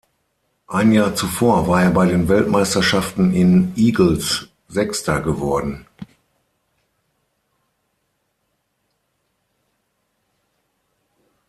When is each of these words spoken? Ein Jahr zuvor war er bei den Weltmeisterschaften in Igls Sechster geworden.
Ein 0.65 0.93
Jahr 0.93 1.13
zuvor 1.13 1.67
war 1.67 1.83
er 1.83 1.91
bei 1.91 2.07
den 2.07 2.27
Weltmeisterschaften 2.27 3.35
in 3.35 3.71
Igls 3.75 4.47
Sechster 4.67 5.21
geworden. 5.21 5.85